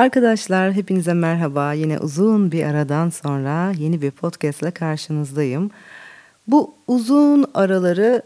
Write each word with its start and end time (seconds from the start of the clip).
Arkadaşlar 0.00 0.72
hepinize 0.72 1.14
merhaba. 1.14 1.72
Yine 1.72 1.98
uzun 1.98 2.52
bir 2.52 2.64
aradan 2.64 3.10
sonra 3.10 3.72
yeni 3.78 4.02
bir 4.02 4.10
podcast 4.10 4.62
ile 4.62 4.70
karşınızdayım. 4.70 5.70
Bu 6.46 6.74
uzun 6.86 7.50
araları 7.54 8.22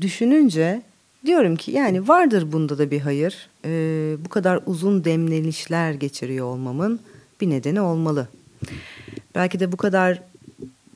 düşününce 0.00 0.82
diyorum 1.26 1.56
ki 1.56 1.70
yani 1.70 2.08
vardır 2.08 2.52
bunda 2.52 2.78
da 2.78 2.90
bir 2.90 3.00
hayır. 3.00 3.48
Ee, 3.64 4.16
bu 4.24 4.28
kadar 4.28 4.60
uzun 4.66 5.04
demlenişler 5.04 5.92
geçiriyor 5.92 6.46
olmamın 6.46 7.00
bir 7.40 7.50
nedeni 7.50 7.80
olmalı. 7.80 8.28
Belki 9.34 9.60
de 9.60 9.72
bu 9.72 9.76
kadar 9.76 10.22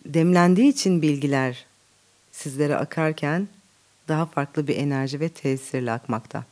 demlendiği 0.07 0.73
için 0.73 1.03
bilgiler 1.03 1.67
sizlere 2.33 2.77
akarken 2.77 3.49
daha 4.09 4.27
farklı 4.27 4.67
bir 4.69 4.77
enerji 4.77 5.21
ve 5.21 5.29
tesirle 5.29 5.93
akmakta 5.93 6.45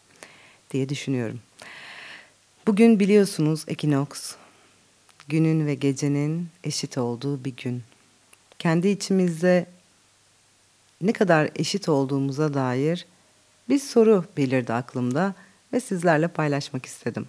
diye 0.71 0.89
düşünüyorum. 0.89 1.41
Bugün 2.67 3.01
biliyorsunuz 3.01 3.65
ekinoks, 3.69 4.35
günün 5.29 5.67
ve 5.67 5.75
gecenin 5.75 6.49
eşit 6.65 6.99
olduğu 6.99 7.45
bir 7.45 7.57
gün. 7.57 7.83
Kendi 8.59 8.89
içimizde 8.89 9.67
ne 11.01 11.13
kadar 11.13 11.51
eşit 11.57 11.89
olduğumuza 11.89 12.55
dair 12.55 13.07
bir 13.69 13.79
soru 13.79 14.25
belirdi 14.37 14.73
aklımda 14.73 15.35
ve 15.73 15.81
sizlerle 15.81 16.29
paylaşmak 16.29 16.87
istedim. 16.87 17.27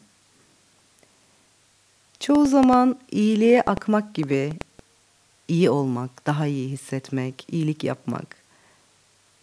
Çoğu 2.20 2.46
zaman 2.46 3.00
iyiliğe 3.12 3.62
akmak 3.62 4.14
gibi 4.14 4.54
iyi 5.48 5.70
olmak, 5.70 6.26
daha 6.26 6.46
iyi 6.46 6.70
hissetmek, 6.70 7.46
iyilik 7.52 7.84
yapmak 7.84 8.36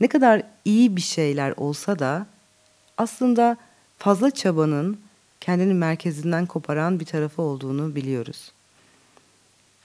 ne 0.01 0.09
kadar 0.09 0.43
iyi 0.65 0.97
bir 0.97 1.01
şeyler 1.01 1.55
olsa 1.57 1.99
da 1.99 2.27
aslında 2.97 3.57
fazla 3.99 4.31
çabanın 4.31 5.04
kendini 5.45 5.75
merkezinden 5.75 6.47
koparan 6.47 7.01
bir 7.01 7.05
tarafı 7.05 7.43
olduğunu 7.43 7.95
biliyoruz. 7.95 8.53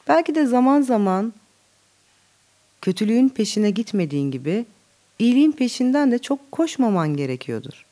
Belki 0.07 0.35
de 0.35 0.45
zaman 0.45 0.81
zaman 0.81 1.33
kötülüğün 2.81 3.29
peşine 3.29 3.71
gitmediğin 3.71 4.31
gibi 4.31 4.65
iyiliğin 5.19 5.51
peşinden 5.51 6.11
de 6.11 6.19
çok 6.19 6.51
koşmaman 6.51 7.15
gerekiyordur. 7.15 7.85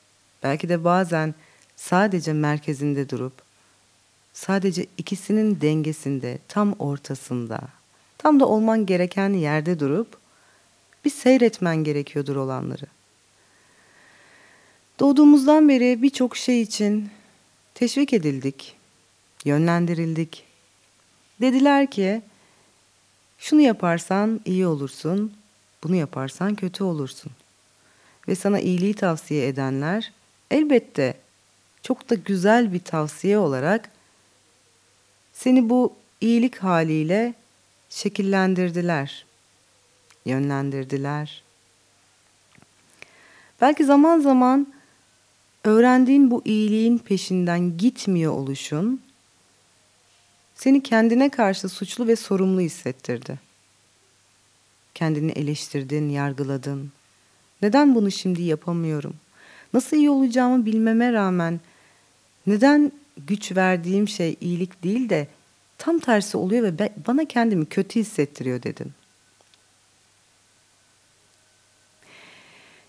Belki 0.44 0.69
de 0.69 0.83
bazen 0.83 1.36
sadece 1.75 2.33
merkezinde 2.33 3.09
durup 3.09 3.33
sadece 4.33 4.86
ikisinin 4.97 5.61
dengesinde, 5.61 6.38
tam 6.47 6.73
ortasında, 6.73 7.59
tam 8.17 8.39
da 8.39 8.47
olman 8.47 8.86
gereken 8.86 9.30
yerde 9.30 9.80
durup 9.80 10.17
bir 11.05 11.09
seyretmen 11.09 11.83
gerekiyordur 11.83 12.36
olanları. 12.36 12.86
Doğduğumuzdan 14.99 15.70
beri 15.70 16.02
birçok 16.02 16.38
şey 16.38 16.61
için 16.61 17.09
teşvik 17.78 18.14
edildik, 18.14 18.75
yönlendirildik. 19.45 20.44
Dediler 21.42 21.92
ki 21.92 22.22
şunu 23.38 23.61
yaparsan 23.61 24.42
iyi 24.45 24.67
olursun, 24.67 25.33
bunu 25.83 25.95
yaparsan 25.95 26.55
kötü 26.55 26.83
olursun. 26.83 27.31
Ve 28.28 28.36
sana 28.36 28.59
iyiliği 28.59 28.94
tavsiye 28.94 29.48
edenler 29.48 30.11
elbette 30.52 31.14
çok 31.83 32.09
da 32.09 32.16
güzel 32.16 32.73
bir 32.73 32.80
tavsiye 32.80 33.38
olarak 33.38 33.89
seni 35.33 35.70
bu 35.70 35.95
iyilik 36.22 36.58
haliyle 36.58 37.33
şekillendirdiler, 37.89 39.25
yönlendirdiler. 40.25 41.44
Belki 43.61 43.86
zaman 43.86 44.20
zaman 44.20 44.77
öğrendiğin 45.63 46.31
bu 46.31 46.41
iyiliğin 46.45 46.97
peşinden 46.97 47.77
gitmiyor 47.77 48.33
oluşun 48.33 49.02
seni 50.55 50.83
kendine 50.83 51.30
karşı 51.30 51.69
suçlu 51.69 52.08
ve 52.08 52.16
sorumlu 52.16 52.61
hissettirdi. 52.61 53.39
Kendini 54.93 55.32
eleştirdin, 55.32 56.09
yargıladın. 56.09 56.92
Neden 57.61 57.95
bunu 57.95 58.11
şimdi 58.11 58.42
yapamıyorum? 58.42 59.15
Nasıl 59.73 59.98
iyi 59.98 60.09
olacağımı 60.09 60.65
bilmeme 60.65 61.14
rağmen 61.14 61.59
neden 62.48 62.92
güç 63.27 63.55
verdiğim 63.55 64.08
şey 64.08 64.36
iyilik 64.42 64.83
değil 64.83 65.09
de 65.09 65.27
tam 65.77 65.99
tersi 65.99 66.37
oluyor 66.37 66.64
ve 66.64 66.89
bana 67.08 67.26
kendimi 67.26 67.65
kötü 67.65 67.99
hissettiriyor 67.99 68.64
dedin. 68.64 68.92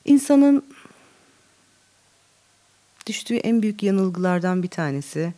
İnsanın 0.05 0.65
düştüğü 3.09 3.37
en 3.37 3.63
büyük 3.63 3.83
yanılgılardan 3.83 4.63
bir 4.63 4.69
tanesi 4.69 5.33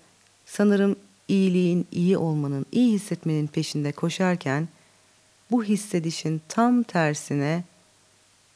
sanırım 0.47 0.97
iyiliğin, 1.29 1.87
iyi 1.93 2.19
olmanın, 2.19 2.67
iyi 2.73 2.93
hissetmenin 2.93 3.47
peşinde 3.47 3.93
koşarken 3.93 4.69
bu 5.51 5.65
hissedişin 5.65 6.43
tam 6.49 6.83
tersine 6.83 7.65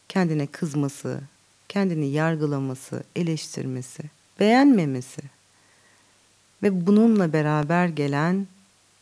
kendine 0.08 0.46
kızması, 0.46 1.20
kendini 1.68 2.06
yargılaması, 2.06 3.04
eleştirmesi, 3.16 4.02
beğenmemesi 4.40 5.22
ve 6.62 6.86
bununla 6.86 7.32
beraber 7.32 7.88
gelen 7.88 8.46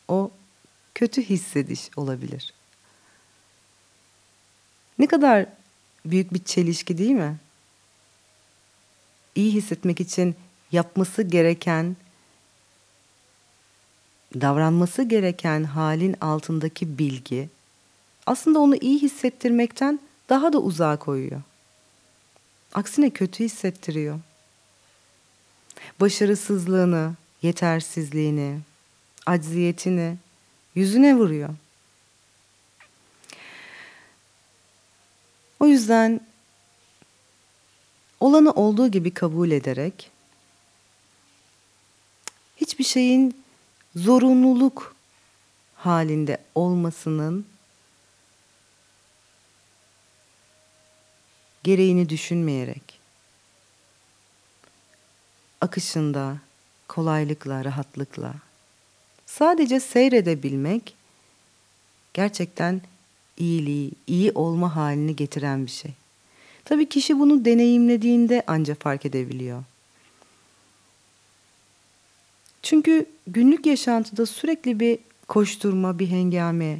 o 0.07 0.31
kötü 0.95 1.21
hissediş 1.21 1.89
olabilir. 1.95 2.53
Ne 4.99 5.07
kadar 5.07 5.45
büyük 6.05 6.33
bir 6.33 6.43
çelişki 6.43 6.97
değil 6.97 7.11
mi? 7.11 7.37
İyi 9.35 9.53
hissetmek 9.53 9.99
için 10.01 10.35
yapması 10.71 11.23
gereken, 11.23 11.95
davranması 14.41 15.03
gereken 15.03 15.63
halin 15.63 16.15
altındaki 16.21 16.97
bilgi 16.97 17.49
aslında 18.25 18.59
onu 18.59 18.75
iyi 18.75 19.01
hissettirmekten 19.01 19.99
daha 20.29 20.53
da 20.53 20.59
uzağa 20.59 20.97
koyuyor. 20.97 21.41
Aksine 22.73 23.09
kötü 23.09 23.43
hissettiriyor. 23.43 24.19
Başarısızlığını, 25.99 27.13
yetersizliğini, 27.41 28.59
acziyetini 29.25 30.17
yüzüne 30.75 31.15
vuruyor. 31.15 31.49
O 35.59 35.67
yüzden 35.67 36.21
olanı 38.23 38.51
olduğu 38.51 38.87
gibi 38.87 39.13
kabul 39.13 39.51
ederek 39.51 40.11
hiçbir 42.57 42.83
şeyin 42.83 43.43
zorunluluk 43.95 44.95
halinde 45.75 46.37
olmasının 46.55 47.45
gereğini 51.63 52.09
düşünmeyerek 52.09 52.99
akışında 55.61 56.37
kolaylıkla, 56.87 57.65
rahatlıkla 57.65 58.33
sadece 59.25 59.79
seyredebilmek 59.79 60.95
gerçekten 62.13 62.81
iyiliği, 63.37 63.91
iyi 64.07 64.31
olma 64.31 64.75
halini 64.75 65.15
getiren 65.15 65.65
bir 65.65 65.71
şey. 65.71 65.93
Tabii 66.65 66.89
kişi 66.89 67.19
bunu 67.19 67.45
deneyimlediğinde 67.45 68.43
ancak 68.47 68.81
fark 68.81 69.05
edebiliyor. 69.05 69.63
Çünkü 72.63 73.05
günlük 73.27 73.65
yaşantıda 73.65 74.25
sürekli 74.25 74.79
bir 74.79 74.99
koşturma, 75.27 75.99
bir 75.99 76.09
hengame, 76.09 76.79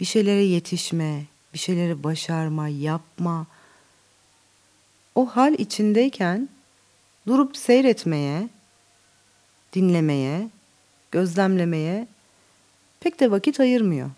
bir 0.00 0.04
şeylere 0.04 0.42
yetişme, 0.42 1.24
bir 1.54 1.58
şeyleri 1.58 2.04
başarma, 2.04 2.68
yapma. 2.68 3.46
O 5.14 5.26
hal 5.26 5.54
içindeyken 5.54 6.48
durup 7.26 7.56
seyretmeye, 7.56 8.48
dinlemeye, 9.72 10.48
gözlemlemeye 11.10 12.06
pek 13.00 13.20
de 13.20 13.30
vakit 13.30 13.60
ayırmıyor. 13.60 14.10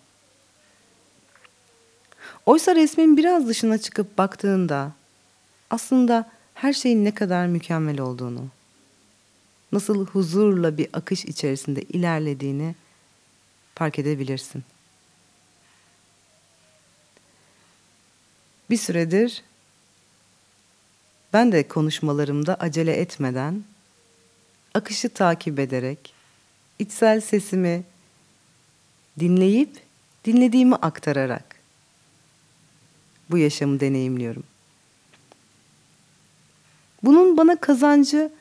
Oysa 2.45 2.75
resmin 2.75 3.17
biraz 3.17 3.47
dışına 3.47 3.77
çıkıp 3.77 4.17
baktığında 4.17 4.91
aslında 5.73 6.31
her 6.53 6.73
şeyin 6.73 7.05
ne 7.05 7.13
kadar 7.13 7.47
mükemmel 7.47 7.99
olduğunu, 7.99 8.47
nasıl 9.71 10.05
huzurla 10.05 10.77
bir 10.77 10.87
akış 10.93 11.25
içerisinde 11.25 11.81
ilerlediğini 11.81 12.75
fark 13.75 13.99
edebilirsin. 13.99 14.63
Bir 18.69 18.77
süredir 18.77 19.43
ben 21.33 21.51
de 21.51 21.67
konuşmalarımda 21.67 22.55
acele 22.55 22.93
etmeden, 22.93 23.63
akışı 24.73 25.09
takip 25.09 25.59
ederek, 25.59 26.13
içsel 26.79 27.21
sesimi 27.21 27.83
dinleyip 29.19 29.81
dinlediğimi 30.25 30.75
aktararak 30.75 31.55
bu 33.29 33.37
yaşamı 33.37 33.79
deneyimliyorum. 33.79 34.52
Bunun 37.03 37.37
bana 37.37 37.55
kazancı 37.55 38.31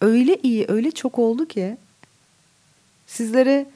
öyle 0.00 0.36
iyi, 0.42 0.64
öyle 0.68 0.90
çok 0.90 1.18
oldu 1.18 1.48
ki 1.48 1.76
Sizlere 3.06 3.66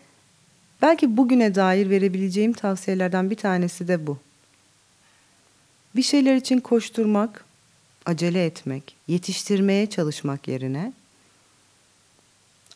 belki 0.83 1.17
bugüne 1.17 1.55
dair 1.55 1.91
verebileceğim 1.91 2.53
tavsiyelerden 2.53 3.31
bir 3.31 3.37
tanesi 3.37 3.89
de 3.89 4.07
bu. 4.07 4.19
Bir 5.97 6.03
şeyler 6.03 6.37
için 6.37 6.61
koşturmak, 6.61 7.45
acele 8.07 8.45
etmek, 8.45 8.97
yetiştirmeye 9.09 9.91
çalışmak 9.91 10.49
yerine 10.49 10.93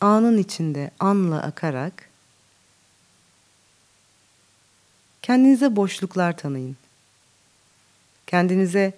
anın 0.01 0.37
içinde 0.37 0.91
anla 0.99 1.41
akarak 1.41 2.09
kendinize 5.21 5.75
boşluklar 5.75 6.37
tanıyın. 6.37 6.77
Kendinize 8.27 8.93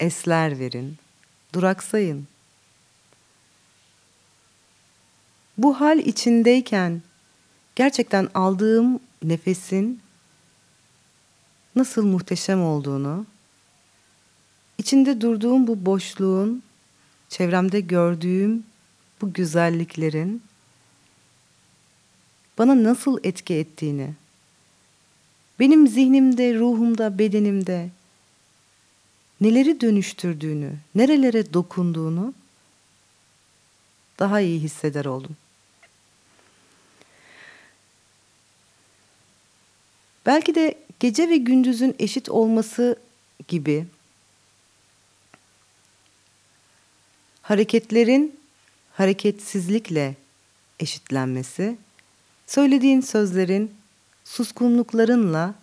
esler 0.00 0.58
verin, 0.58 0.96
duraksayın. 1.54 2.26
Bu 5.58 5.80
hal 5.80 5.98
içindeyken 5.98 7.02
gerçekten 7.76 8.28
aldığım 8.34 9.00
nefesin 9.22 10.00
nasıl 11.76 12.06
muhteşem 12.06 12.62
olduğunu, 12.62 13.26
içinde 14.78 15.20
durduğum 15.20 15.66
bu 15.66 15.86
boşluğun, 15.86 16.62
çevremde 17.28 17.80
gördüğüm 17.80 18.64
bu 19.20 19.32
güzelliklerin 19.32 20.42
bana 22.58 22.82
nasıl 22.82 23.18
etki 23.24 23.54
ettiğini, 23.54 24.14
benim 25.60 25.88
zihnimde, 25.88 26.54
ruhumda, 26.54 27.18
bedenimde 27.18 27.90
neleri 29.40 29.80
dönüştürdüğünü, 29.80 30.72
nerelere 30.94 31.52
dokunduğunu 31.52 32.34
daha 34.18 34.40
iyi 34.40 34.60
hisseder 34.60 35.04
oldum. 35.04 35.36
Belki 40.26 40.54
de 40.54 40.78
gece 41.00 41.28
ve 41.28 41.36
gündüzün 41.36 41.96
eşit 41.98 42.28
olması 42.28 42.98
gibi 43.48 43.86
hareketlerin 47.42 48.40
hareketsizlikle 48.92 50.14
eşitlenmesi, 50.80 51.76
söylediğin 52.46 53.00
sözlerin 53.00 53.74
suskunluklarınla 54.24 55.54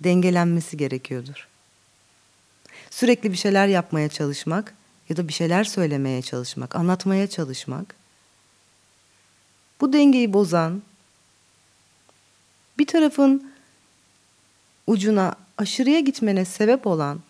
dengelenmesi 0.00 0.76
gerekiyordur. 0.76 1.51
Sürekli 2.92 3.32
bir 3.32 3.36
şeyler 3.36 3.66
yapmaya 3.66 4.08
çalışmak 4.08 4.74
ya 5.08 5.16
da 5.16 5.28
bir 5.28 5.32
şeyler 5.32 5.64
söylemeye 5.64 6.22
çalışmak, 6.22 6.76
anlatmaya 6.76 7.26
çalışmak 7.26 7.94
bu 9.80 9.92
dengeyi 9.92 10.32
bozan 10.32 10.82
bir 12.78 12.86
tarafın 12.86 13.52
ucuna 14.86 15.34
aşırıya 15.58 16.00
gitmene 16.00 16.44
sebep 16.44 16.86
olan 16.86 17.20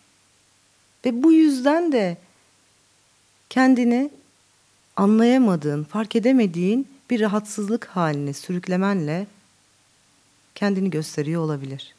ve 1.04 1.22
bu 1.22 1.32
yüzden 1.32 1.92
de 1.92 2.16
kendini 3.50 4.10
anlayamadığın, 4.96 5.84
fark 5.84 6.16
edemediğin 6.16 6.88
bir 7.10 7.20
rahatsızlık 7.20 7.84
haline 7.84 8.32
sürüklemenle 8.32 9.26
kendini 10.54 10.90
gösteriyor 10.90 11.42
olabilir. 11.42 11.94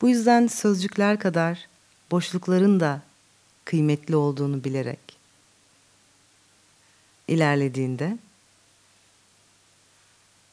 Bu 0.00 0.08
yüzden 0.08 0.46
sözcükler 0.46 1.18
kadar 1.18 1.68
boşlukların 2.10 2.80
da 2.80 3.02
kıymetli 3.64 4.16
olduğunu 4.16 4.64
bilerek 4.64 4.98
ilerlediğinde 7.28 8.18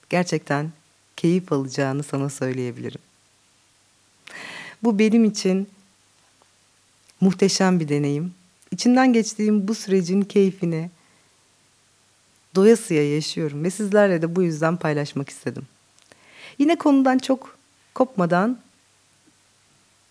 gerçekten 0.09 0.71
keyif 1.17 1.51
alacağını 1.51 2.03
sana 2.03 2.29
söyleyebilirim. 2.29 3.01
Bu 4.83 4.99
benim 4.99 5.25
için 5.25 5.69
muhteşem 7.21 7.79
bir 7.79 7.89
deneyim. 7.89 8.33
İçinden 8.71 9.13
geçtiğim 9.13 9.67
bu 9.67 9.75
sürecin 9.75 10.21
keyfini 10.21 10.89
doyasıya 12.55 13.13
yaşıyorum 13.15 13.63
ve 13.63 13.69
sizlerle 13.69 14.21
de 14.21 14.35
bu 14.35 14.43
yüzden 14.43 14.77
paylaşmak 14.77 15.29
istedim. 15.29 15.67
Yine 16.57 16.75
konudan 16.75 17.17
çok 17.17 17.57
kopmadan 17.93 18.59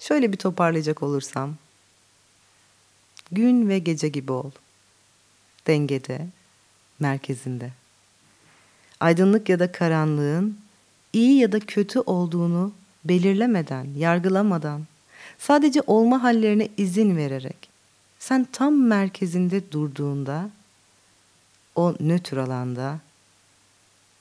şöyle 0.03 0.33
bir 0.33 0.37
toparlayacak 0.37 1.03
olursam. 1.03 1.55
Gün 3.33 3.69
ve 3.69 3.79
gece 3.79 4.09
gibi 4.09 4.33
ol. 4.33 4.51
Dengede, 5.67 6.27
merkezinde. 7.01 7.71
Aydınlık 9.01 9.49
ya 9.49 9.59
da 9.59 9.73
karanlığın 9.73 10.59
iyi 11.13 11.39
ya 11.39 11.53
da 11.53 11.61
kötü 11.61 11.99
olduğunu 12.01 12.73
belirlemeden, 13.05 13.87
yargılamadan, 13.97 14.87
sadece 15.39 15.81
olma 15.87 16.23
hallerine 16.23 16.69
izin 16.77 17.17
vererek 17.17 17.69
sen 18.19 18.47
tam 18.53 18.87
merkezinde 18.87 19.73
durduğunda 19.73 20.51
o 21.75 21.95
nötr 22.01 22.37
alanda 22.37 23.01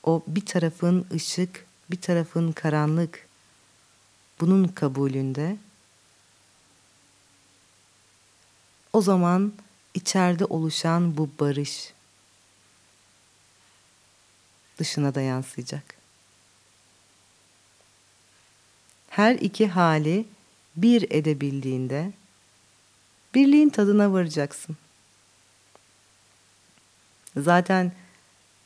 o 0.04 0.22
bir 0.26 0.46
tarafın 0.46 1.06
ışık, 1.14 1.66
bir 1.90 2.00
tarafın 2.00 2.52
karanlık 2.52 3.28
bunun 4.40 4.68
kabulünde 4.68 5.56
o 8.92 9.02
zaman 9.02 9.52
içeride 9.94 10.44
oluşan 10.44 11.16
bu 11.16 11.30
barış 11.40 11.92
dışına 14.78 15.14
da 15.14 15.20
yansıyacak. 15.20 15.94
Her 19.08 19.34
iki 19.34 19.68
hali 19.68 20.26
bir 20.76 21.06
edebildiğinde 21.10 22.12
birliğin 23.34 23.68
tadına 23.68 24.12
varacaksın. 24.12 24.76
Zaten 27.36 27.92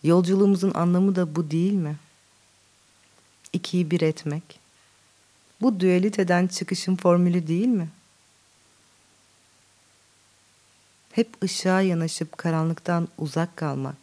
yolculuğumuzun 0.03 0.75
anlamı 0.75 1.17
da 1.17 1.37
bu 1.37 1.51
değil 1.51 1.73
mi? 1.73 1.97
İkiyi 3.53 3.91
bir 3.91 4.01
etmek. 4.01 4.61
Bu 5.61 5.81
dualiteden 5.81 6.47
çıkışın 6.47 6.97
formülü 6.97 7.47
değil 7.47 7.69
mi? 7.69 7.89
Hep 11.17 11.43
ışığa 11.43 11.81
yanaşıp 11.81 12.39
karanlıktan 12.39 13.09
uzak 13.19 13.57
kalmak. 13.57 13.97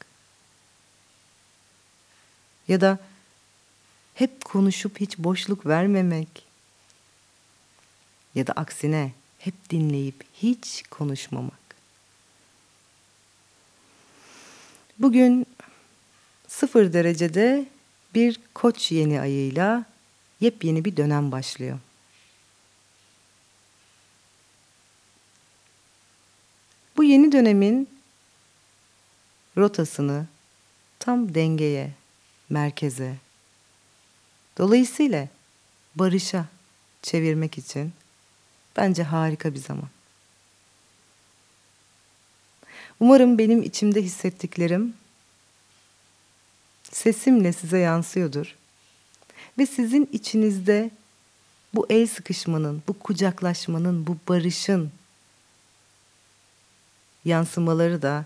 Ya 2.67 2.81
da 2.81 2.99
hep 4.13 4.45
konuşup 4.45 4.99
hiç 4.99 5.17
boşluk 5.17 5.65
vermemek. 5.65 6.45
Ya 8.35 8.47
da 8.47 8.53
aksine 8.53 9.11
hep 9.39 9.69
dinleyip 9.69 10.23
hiç 10.33 10.83
konuşmamak. 10.89 11.75
Bugün 14.99 15.45
sıfır 16.47 16.93
derecede 16.93 17.65
bir 18.15 18.39
koç 18.53 18.91
yeni 18.91 19.21
ayıyla 19.21 19.85
yepyeni 20.39 20.85
bir 20.85 20.97
dönem 20.97 21.31
başlıyor. 21.31 21.79
Yeni 27.13 27.31
dönemin 27.31 27.89
rotasını 29.57 30.27
tam 30.99 31.35
dengeye, 31.35 31.91
merkeze, 32.49 33.15
dolayısıyla 34.57 35.27
barışa 35.95 36.45
çevirmek 37.01 37.57
için 37.57 37.93
bence 38.77 39.03
harika 39.03 39.53
bir 39.53 39.59
zaman. 39.59 39.89
Umarım 42.99 43.37
benim 43.37 43.63
içimde 43.63 44.01
hissettiklerim 44.01 44.93
sesimle 46.83 47.53
size 47.53 47.77
yansıyordur. 47.77 48.55
Ve 49.57 49.65
sizin 49.65 50.09
içinizde 50.11 50.91
bu 51.73 51.85
el 51.89 52.07
sıkışmanın, 52.07 52.83
bu 52.87 52.99
kucaklaşmanın, 52.99 54.07
bu 54.07 54.17
barışın 54.27 54.91
yansımaları 57.25 58.01
da 58.01 58.25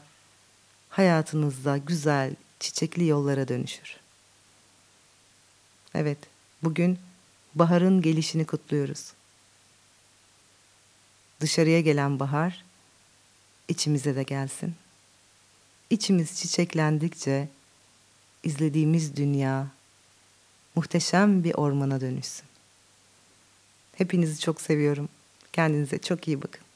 hayatınızda 0.89 1.77
güzel, 1.77 2.35
çiçekli 2.59 3.07
yollara 3.07 3.47
dönüşür. 3.47 3.97
Evet, 5.95 6.17
bugün 6.63 6.99
baharın 7.55 8.01
gelişini 8.01 8.45
kutluyoruz. 8.45 9.13
Dışarıya 11.39 11.81
gelen 11.81 12.19
bahar 12.19 12.63
içimize 13.67 14.15
de 14.15 14.23
gelsin. 14.23 14.75
İçimiz 15.89 16.39
çiçeklendikçe 16.39 17.47
izlediğimiz 18.43 19.15
dünya 19.15 19.67
muhteşem 20.75 21.43
bir 21.43 21.53
ormana 21.53 22.01
dönüşsün. 22.01 22.45
Hepinizi 23.95 24.39
çok 24.39 24.61
seviyorum. 24.61 25.09
Kendinize 25.53 25.97
çok 25.97 26.27
iyi 26.27 26.41
bakın. 26.41 26.66